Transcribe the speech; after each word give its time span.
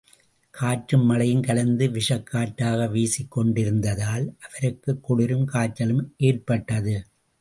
காற்றும் 0.51 1.05
மழையும் 1.05 1.41
கலந்து 1.41 1.89
விஷக் 1.89 2.25
காற்றாக 2.25 2.87
வீசிக் 2.87 3.31
கொண்டிருந்ததால், 3.31 4.35
அவருக்குக் 4.39 5.03
குளிரும், 5.03 5.45
காய்ச்சலும் 5.45 6.13
ஏற்பட்டது. 6.17 7.05